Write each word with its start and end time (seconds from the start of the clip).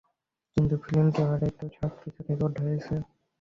কিন্তু 0.57 0.75
ফিল্ম 0.83 1.07
ক্যামেরায় 1.15 1.53
তো 1.59 1.65
সবকিছু 1.77 2.19
রেকর্ড 2.29 2.55
হয়েছে। 2.63 2.93